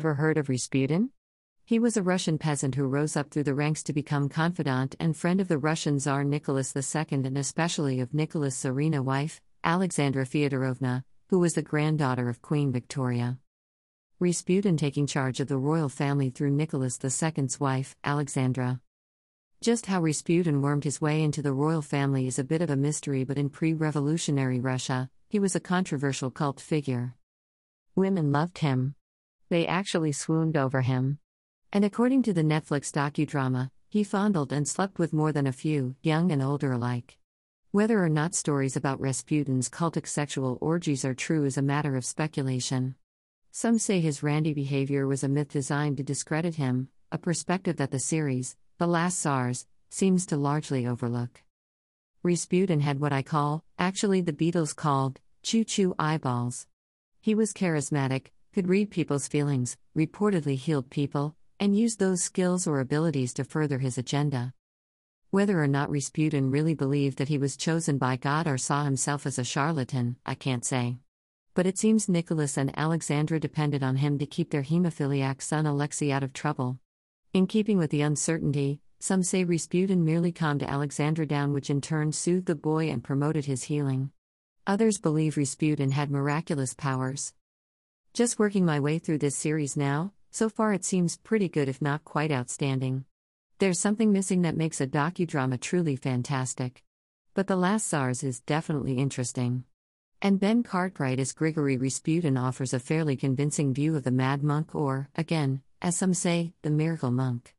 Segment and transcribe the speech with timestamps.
[0.00, 1.10] ever heard of Rasputin?
[1.62, 5.14] He was a Russian peasant who rose up through the ranks to become confidant and
[5.14, 11.04] friend of the Russian Tsar Nicholas II and especially of Nicholas' Tsarina wife, Alexandra Feodorovna,
[11.28, 13.36] who was the granddaughter of Queen Victoria.
[14.20, 18.80] Rasputin taking charge of the royal family through Nicholas II's wife, Alexandra.
[19.60, 22.74] Just how Rasputin wormed his way into the royal family is a bit of a
[22.74, 27.16] mystery, but in pre revolutionary Russia, he was a controversial cult figure.
[27.94, 28.94] Women loved him.
[29.50, 31.18] They actually swooned over him.
[31.72, 35.96] And according to the Netflix docudrama, he fondled and slept with more than a few,
[36.02, 37.18] young and older alike.
[37.72, 42.04] Whether or not stories about Rasputin's cultic sexual orgies are true is a matter of
[42.04, 42.94] speculation.
[43.50, 47.90] Some say his randy behavior was a myth designed to discredit him, a perspective that
[47.90, 51.42] the series, The Last Czars, seems to largely overlook.
[52.22, 56.68] Rasputin had what I call, actually the Beatles called, choo choo eyeballs.
[57.20, 62.80] He was charismatic, could read people's feelings, reportedly healed people, and used those skills or
[62.80, 64.52] abilities to further his agenda.
[65.30, 69.26] Whether or not Rasputin really believed that he was chosen by God or saw himself
[69.26, 70.98] as a charlatan, I can't say.
[71.54, 76.10] But it seems Nicholas and Alexandra depended on him to keep their hemophiliac son Alexei
[76.10, 76.80] out of trouble.
[77.32, 82.10] In keeping with the uncertainty, some say Rasputin merely calmed Alexandra down, which in turn
[82.10, 84.10] soothed the boy and promoted his healing.
[84.66, 87.32] Others believe Rasputin had miraculous powers.
[88.12, 91.80] Just working my way through this series now, so far, it seems pretty good, if
[91.80, 93.04] not quite outstanding.
[93.60, 96.82] There's something missing that makes a docudrama truly fantastic.
[97.34, 99.62] But The Last Czars is definitely interesting.
[100.20, 104.74] And Ben Cartwright as Grigory Rasputin offers a fairly convincing view of the Mad Monk,
[104.74, 107.54] or, again, as some say, the Miracle Monk.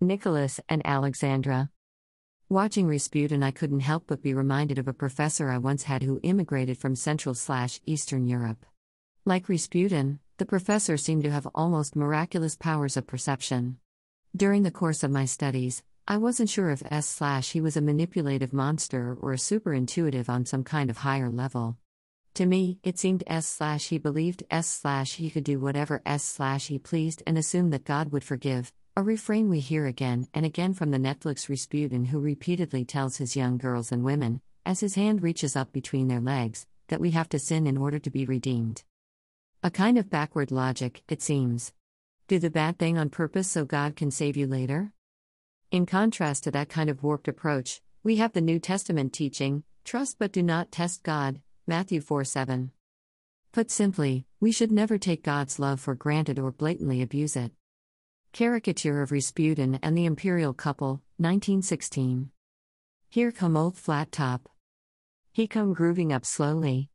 [0.00, 1.70] Nicholas and Alexandra.
[2.48, 6.18] Watching Rasputin, I couldn't help but be reminded of a professor I once had who
[6.24, 8.66] immigrated from Central slash Eastern Europe.
[9.28, 13.76] Like Rasputin, the professor seemed to have almost miraculous powers of perception.
[14.34, 17.82] During the course of my studies, I wasn't sure if S slash he was a
[17.82, 21.76] manipulative monster or a super intuitive on some kind of higher level.
[22.36, 26.24] To me, it seemed S slash he believed S slash he could do whatever S
[26.24, 30.46] slash he pleased and assumed that God would forgive, a refrain we hear again and
[30.46, 34.94] again from the Netflix Rasputin who repeatedly tells his young girls and women, as his
[34.94, 38.24] hand reaches up between their legs, that we have to sin in order to be
[38.24, 38.84] redeemed.
[39.68, 41.74] A kind of backward logic, it seems.
[42.26, 44.94] Do the bad thing on purpose so God can save you later?
[45.70, 50.16] In contrast to that kind of warped approach, we have the New Testament teaching trust
[50.18, 52.70] but do not test God, Matthew 4 7.
[53.52, 57.52] Put simply, we should never take God's love for granted or blatantly abuse it.
[58.32, 62.30] Caricature of Rasputin and the Imperial Couple, 1916.
[63.10, 64.48] Here come old flat top.
[65.30, 66.88] He come grooving up slowly.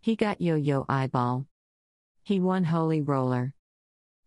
[0.00, 1.46] He got yo yo eyeball.
[2.24, 3.52] He one Holy Roller.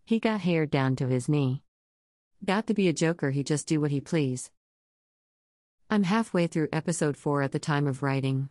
[0.04, 1.64] He got hair down to his knee.
[2.44, 4.52] Got to be a joker, he just do what he please.
[5.90, 8.50] I'm halfway through episode 4 at the time of writing.